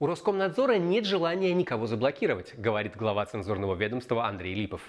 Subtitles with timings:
[0.00, 4.80] У Роскомнадзора нет желания никого заблокировать, говорит глава цензурного ведомства Андрей Липов.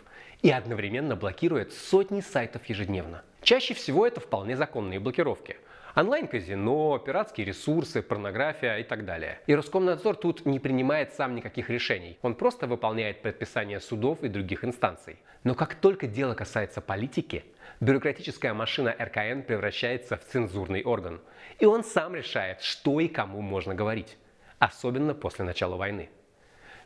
[0.42, 3.24] И одновременно блокирует сотни сайтов ежедневно.
[3.42, 5.58] Чаще всего это вполне законные блокировки.
[5.96, 9.40] Онлайн-казино, пиратские ресурсы, порнография и так далее.
[9.48, 12.18] И Роскомнадзор тут не принимает сам никаких решений.
[12.22, 15.18] Он просто выполняет предписания судов и других инстанций.
[15.44, 17.44] Но как только дело касается политики,
[17.80, 21.22] бюрократическая машина РКН превращается в цензурный орган.
[21.60, 24.18] И он сам решает, что и кому можно говорить
[24.60, 26.10] особенно после начала войны.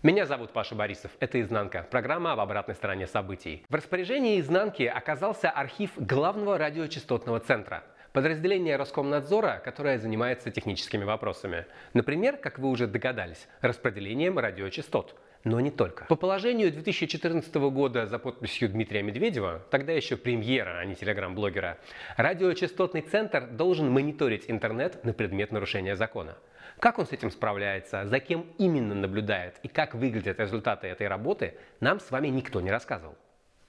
[0.03, 1.11] Меня зовут Паша Борисов.
[1.19, 3.65] Это «Изнанка»– программа об обратной стороне событий.
[3.69, 7.83] В распоряжении «Изнанки» оказался архив главного радиочастотного центра–
[8.13, 11.65] подразделение Роскомнадзора, которое занимается техническими вопросами.
[11.93, 15.15] Например, как вы уже догадались, распределением радиочастот.
[15.43, 16.05] Но не только.
[16.05, 21.79] По положению 2014 года за подписью Дмитрия Медведева, тогда еще премьера, а не телеграм-блогера,
[22.15, 26.37] радиочастотный центр должен мониторить интернет на предмет нарушения закона.
[26.79, 31.55] Как он с этим справляется, за кем именно наблюдает и как выглядят результаты этой работы,
[31.81, 33.17] нам с вами никто не рассказывал.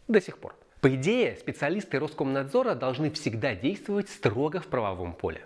[0.06, 0.54] До сих пор.
[0.84, 5.40] По идее, специалисты Роскомнадзора должны всегда действовать строго в правовом поле.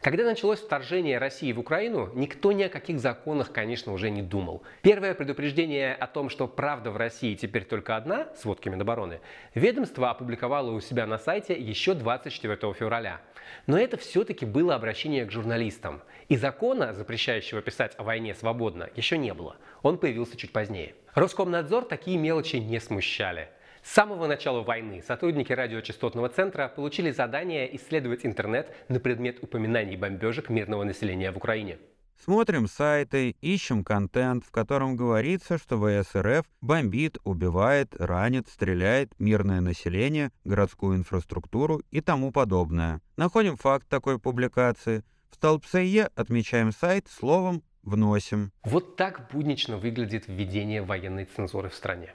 [0.00, 4.62] Когда началось вторжение России в Украину, никто ни о каких законах, конечно, уже не думал.
[4.82, 9.18] Первое предупреждение о том, что правда в России теперь только одна, сводки Минобороны,
[9.56, 13.20] ведомство опубликовало у себя на сайте еще 24 февраля.
[13.66, 16.00] Но это все-таки было обращение к журналистам.
[16.28, 19.56] И закона, запрещающего писать о войне свободно, еще не было.
[19.82, 20.94] Он появился чуть позднее.
[21.14, 23.48] Роскомнадзор такие мелочи не смущали.
[23.86, 30.50] С самого начала войны сотрудники радиочастотного центра получили задание исследовать интернет на предмет упоминаний бомбежек
[30.50, 31.78] мирного населения в Украине.
[32.22, 40.32] Смотрим сайты, ищем контент, в котором говорится, что ВСРФ бомбит, убивает, ранит, стреляет мирное население,
[40.44, 43.00] городскую инфраструктуру и тому подобное.
[43.16, 45.04] Находим факт такой публикации.
[45.30, 48.50] В столбце Е отмечаем сайт словом «вносим».
[48.64, 52.14] Вот так буднично выглядит введение военной цензуры в стране.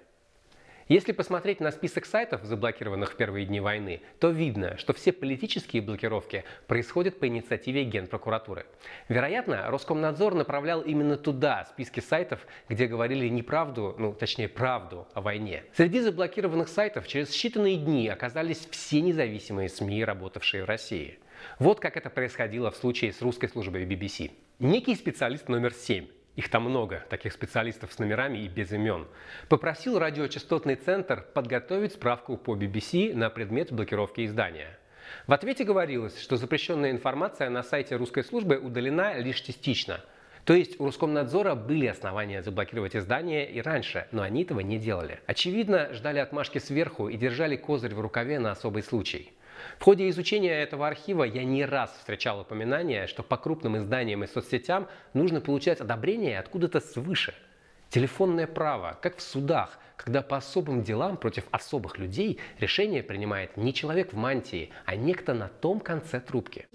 [0.91, 5.81] Если посмотреть на список сайтов, заблокированных в первые дни войны, то видно, что все политические
[5.81, 8.65] блокировки происходят по инициативе Генпрокуратуры.
[9.07, 15.63] Вероятно, Роскомнадзор направлял именно туда списки сайтов, где говорили неправду, ну точнее правду о войне.
[15.77, 21.19] Среди заблокированных сайтов через считанные дни оказались все независимые СМИ, работавшие в России.
[21.57, 24.31] Вот как это происходило в случае с русской службой BBC.
[24.59, 29.07] Некий специалист номер 7 их там много, таких специалистов с номерами и без имен,
[29.49, 34.77] попросил радиочастотный центр подготовить справку по BBC на предмет блокировки издания.
[35.27, 40.01] В ответе говорилось, что запрещенная информация на сайте русской службы удалена лишь частично.
[40.45, 45.19] То есть у Роскомнадзора были основания заблокировать издание и раньше, но они этого не делали.
[45.27, 49.33] Очевидно, ждали отмашки сверху и держали козырь в рукаве на особый случай.
[49.79, 54.27] В ходе изучения этого архива я не раз встречал упоминание, что по крупным изданиям и
[54.27, 57.33] соцсетям нужно получать одобрение откуда-то свыше.
[57.89, 63.73] Телефонное право, как в судах, когда по особым делам против особых людей решение принимает не
[63.73, 66.67] человек в мантии, а некто на том конце трубки.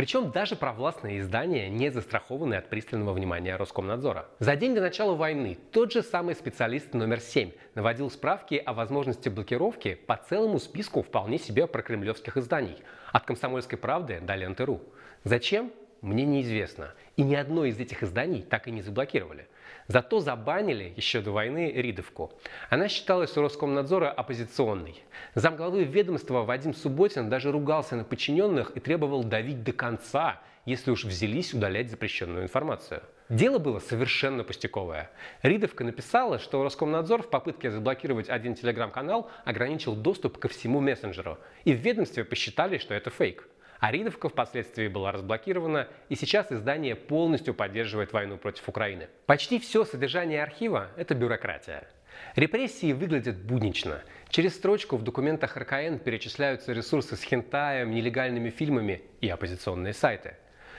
[0.00, 4.30] Причем даже провластные издания не застрахованы от пристального внимания Роскомнадзора.
[4.38, 9.28] За день до начала войны тот же самый специалист номер 7 наводил справки о возможности
[9.28, 12.78] блокировки по целому списку вполне себе прокремлевских изданий.
[13.12, 14.80] От «Комсомольской правды» до «Ленты.ру».
[15.24, 15.70] Зачем?
[16.02, 16.94] Мне неизвестно.
[17.16, 19.46] И ни одно из этих изданий так и не заблокировали.
[19.86, 22.32] Зато забанили еще до войны Ридовку.
[22.70, 25.02] Она считалась у Роскомнадзора оппозиционной.
[25.34, 31.04] Замглавы ведомства Вадим Субботин даже ругался на подчиненных и требовал давить до конца, если уж
[31.04, 33.02] взялись удалять запрещенную информацию.
[33.28, 35.10] Дело было совершенно пустяковое.
[35.42, 41.38] Ридовка написала, что Роскомнадзор в попытке заблокировать один телеграм-канал ограничил доступ ко всему мессенджеру.
[41.64, 43.46] И в ведомстве посчитали, что это фейк.
[43.80, 43.90] А
[44.28, 49.08] впоследствии была разблокирована, и сейчас издание полностью поддерживает войну против Украины.
[49.24, 51.88] Почти все содержание архива– это бюрократия.
[52.36, 54.02] Репрессии выглядят буднично.
[54.28, 60.36] Через строчку в документах РКН перечисляются ресурсы с хентаем, нелегальными фильмами и оппозиционные сайты.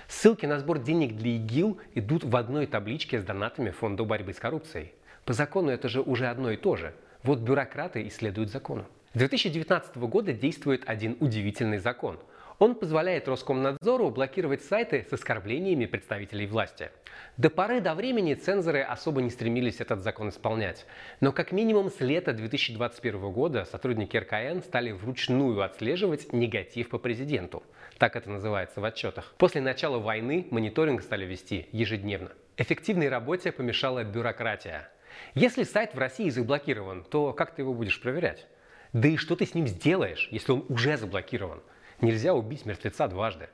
[0.07, 4.39] Ссылки на сбор денег для ИГИЛ идут в одной табличке с донатами Фонда борьбы с
[4.39, 4.93] коррупцией.
[5.25, 6.93] По закону это же уже одно и то же.
[7.23, 8.85] Вот бюрократы исследуют закону.
[9.15, 12.19] С 2019 года действует один удивительный закон–
[12.61, 16.91] он позволяет Роскомнадзору блокировать сайты с оскорблениями представителей власти.
[17.35, 20.85] До поры до времени цензоры особо не стремились этот закон исполнять.
[21.21, 27.63] Но как минимум с лета 2021 года сотрудники РКН стали вручную отслеживать негатив по президенту.
[27.97, 29.33] Так это называется в отчетах.
[29.39, 32.31] После начала войны мониторинг стали вести ежедневно.
[32.57, 34.87] Эффективной работе помешала бюрократия.
[35.33, 38.45] Если сайт в России заблокирован, то как ты его будешь проверять?
[38.93, 41.63] Да и что ты с ним сделаешь, если он уже заблокирован?
[42.01, 43.47] Нельзя убить мертвеца дважды.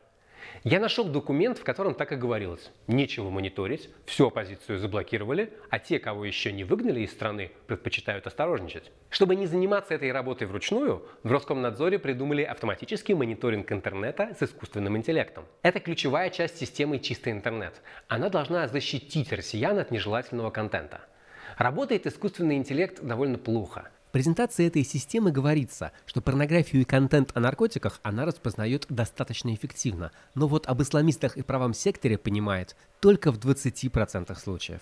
[0.64, 2.72] Я нашел документ, в котором так и говорилось.
[2.88, 8.90] Нечего мониторить, всю оппозицию заблокировали, а те, кого еще не выгнали из страны, предпочитают осторожничать.
[9.10, 15.44] Чтобы не заниматься этой работой вручную, в Роскомнадзоре придумали автоматический мониторинг интернета с искусственным интеллектом.
[15.62, 17.82] Это ключевая часть системы «Чистый интернет».
[18.08, 21.02] Она должна защитить россиян от нежелательного контента.
[21.58, 28.00] Работает искусственный интеллект довольно плохо– презентации этой системы говорится, что порнографию и контент о наркотиках
[28.04, 34.36] она распознает достаточно эффективно, но вот об исламистах и правом секторе понимает только в 20%
[34.40, 34.82] случаев.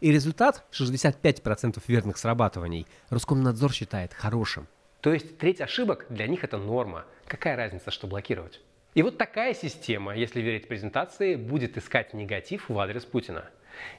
[0.00, 4.66] И результат 65% верных срабатываний Роскомнадзор считает хорошим.
[5.00, 7.04] То есть треть ошибок для них это норма.
[7.26, 8.60] Какая разница, что блокировать?
[8.94, 13.44] И вот такая система, если верить презентации, будет искать негатив в адрес Путина.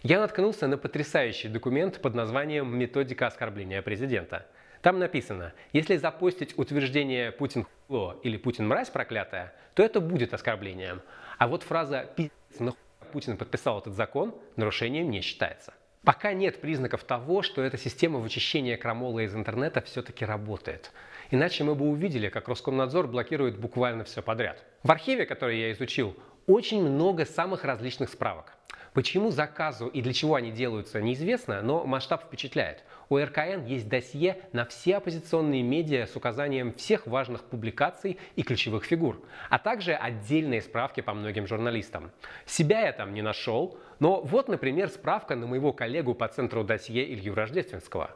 [0.01, 4.45] Я наткнулся на потрясающий документ под названием «Методика оскорбления президента».
[4.83, 11.01] Там написано, если запостить утверждение «Путин хуйло» или «Путин мразь проклятая», то это будет оскорблением.
[11.37, 12.77] А вот фраза «пиздец, нахуй
[13.13, 15.73] Путин подписал этот закон» нарушением не считается.
[16.03, 20.91] Пока нет признаков того, что эта система вычищения крамола из интернета все-таки работает.
[21.31, 24.65] Иначе мы бы увидели, как Роскомнадзор блокирует буквально все подряд.
[24.83, 26.13] В архиве, который я изучил,
[26.45, 28.57] очень много самых различных справок.
[28.93, 32.83] Почему заказу и для чего они делаются, неизвестно, но масштаб впечатляет.
[33.09, 38.85] У РКН есть досье на все оппозиционные медиа с указанием всех важных публикаций и ключевых
[38.85, 39.19] фигур,
[39.49, 42.11] а также отдельные справки по многим журналистам.
[42.45, 47.11] Себя я там не нашел, но вот, например, справка на моего коллегу по центру досье
[47.13, 48.11] Илью Рождественского.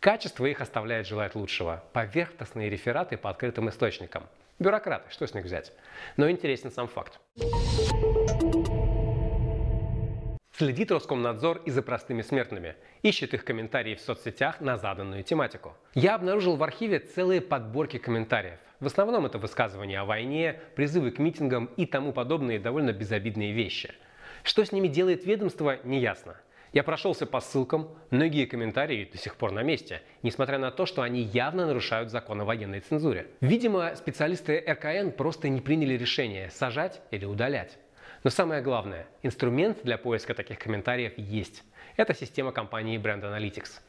[0.00, 1.84] Качество их оставляет желать лучшего.
[1.92, 4.24] Поверхностные рефераты по открытым источникам.
[4.58, 5.72] Бюрократы, что с них взять?
[6.16, 7.20] Но интересен сам факт.
[10.58, 15.74] Следит Роскомнадзор и за простыми смертными, ищет их комментарии в соцсетях на заданную тематику.
[15.92, 18.58] Я обнаружил в архиве целые подборки комментариев.
[18.80, 23.92] В основном это высказывания о войне, призывы к митингам и тому подобные довольно безобидные вещи.
[24.44, 26.36] Что с ними делает ведомство, неясно.
[26.72, 31.02] Я прошелся по ссылкам, многие комментарии до сих пор на месте, несмотря на то, что
[31.02, 33.26] они явно нарушают закон о военной цензуре.
[33.42, 37.76] Видимо, специалисты РКН просто не приняли решение сажать или удалять.
[38.24, 41.62] Но самое главное, инструмент для поиска таких комментариев есть.
[41.96, 43.80] Это система компании Brand Analytics.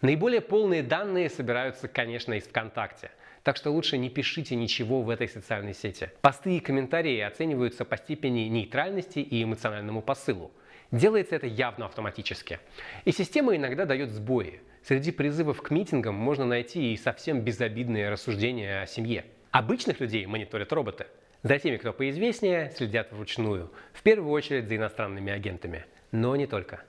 [0.00, 3.10] Наиболее полные данные собираются, конечно, из ВКонтакте.
[3.42, 6.10] Так что лучше не пишите ничего в этой социальной сети.
[6.20, 10.50] Посты и комментарии оцениваются по степени нейтральности и эмоциональному посылу.
[10.90, 12.60] Делается это явно автоматически.
[13.04, 14.60] И система иногда дает сбои.
[14.82, 19.24] Среди призывов к митингам можно найти и совсем безобидные рассуждения о семье.
[19.50, 21.06] Обычных людей мониторят роботы–
[21.44, 25.84] за теми, кто поизвестнее, следят вручную, в первую очередь за иностранными агентами.
[26.10, 26.82] Но не только.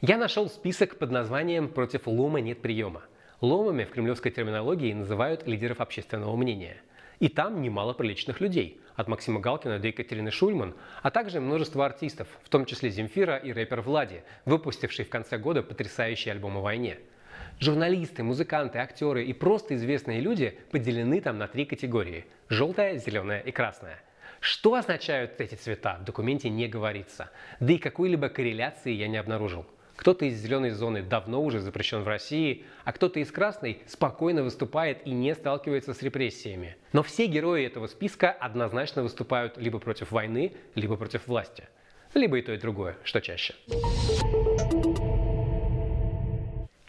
[0.00, 3.02] Я нашел список под названием «Против лома нет приема».
[3.40, 6.76] Ломами в кремлевской терминологии называют лидеров общественного мнения.
[7.20, 12.26] И там немало приличных людей, от Максима Галкина до Екатерины Шульман, а также множество артистов,
[12.42, 16.98] в том числе Земфира и рэпер Влади, выпустивший в конце года потрясающий альбом о войне.
[17.60, 23.50] Журналисты, музыканты, актеры и просто известные люди поделены там на три категории– желтая, зеленая и
[23.50, 24.00] красная.
[24.40, 27.30] Что означают эти цвета, в документе не говорится.
[27.60, 29.66] Да и какой-либо корреляции я не обнаружил.
[29.96, 35.06] Кто-то из зеленой зоны давно уже запрещен в России, а кто-то из красной спокойно выступает
[35.06, 36.76] и не сталкивается с репрессиями.
[36.94, 41.68] Но все герои этого списка однозначно выступают либо против войны, либо против власти.
[42.14, 43.54] Либо и то, и другое, что чаще.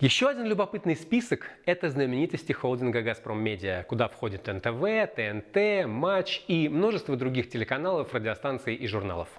[0.02, 6.68] Еще один любопытный список– это знаменитости холдинга «Газпром Медиа», куда входят НТВ, ТНТ, Матч и
[6.70, 9.30] множество других телеканалов, радиостанций и журналов.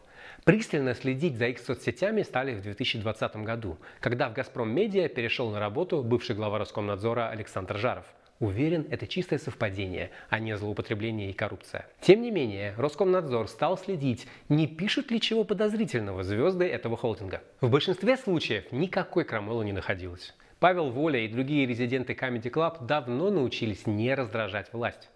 [0.45, 5.59] Пристально следить за их соцсетями стали в 2020 году, когда в «Газпром Медиа» перешел на
[5.59, 8.07] работу бывший глава Роскомнадзора Александр Жаров.
[8.39, 11.89] Уверен, это чистое совпадение, а не злоупотребление и коррупция.
[12.01, 17.43] Тем не менее, Роскомнадзор стал следить, не пишут ли чего подозрительного звезды этого холдинга.
[17.61, 20.33] В большинстве случаев никакой крамолы не находилось.
[20.63, 25.11] Павел Воля и другие резиденты Comedy Club давно научились не раздражать власть.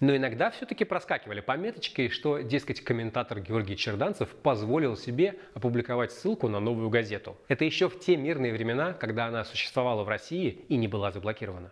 [0.00, 6.58] Но иногда все-таки проскакивали пометочки, что, дескать, комментатор Георгий Черданцев позволил себе опубликовать ссылку на
[6.58, 7.36] новую газету.
[7.46, 11.70] Это еще в те мирные времена, когда она существовала в России и не была заблокирована.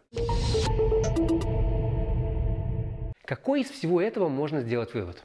[3.24, 5.24] Какой из всего этого можно сделать вывод?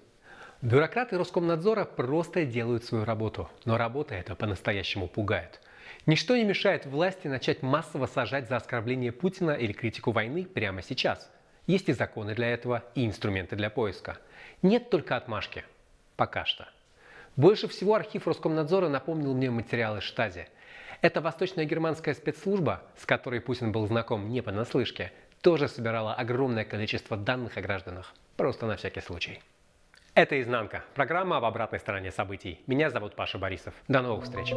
[0.63, 5.61] Бюрократы Роскомнадзора просто делают свою работу, но работа эта по-настоящему пугает–
[6.05, 11.29] Ничто не мешает власти начать массово сажать за оскорбление Путина или критику войны прямо сейчас.
[11.67, 14.17] Есть и законы для этого, и инструменты для поиска.
[14.63, 15.63] Нет только отмашки.
[16.15, 16.67] Пока что.
[17.35, 20.47] Больше всего архив Роскомнадзора напомнил мне материалы Штази.
[21.01, 27.15] Это восточная германская спецслужба, с которой Путин был знаком не понаслышке, тоже собирала огромное количество
[27.17, 29.41] данных о гражданах, просто на всякий случай.
[30.13, 32.59] Это «Изнанка»– программа об обратной стороне событий.
[32.67, 33.73] Меня зовут Паша Борисов.
[33.87, 34.53] До новых встреч!